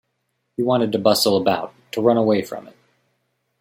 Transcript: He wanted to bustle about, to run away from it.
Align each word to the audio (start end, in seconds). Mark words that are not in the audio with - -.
He 0.57 0.63
wanted 0.63 0.91
to 0.93 0.97
bustle 0.97 1.37
about, 1.37 1.75
to 1.91 2.01
run 2.01 2.17
away 2.17 2.41
from 2.41 2.67
it. 2.67 2.75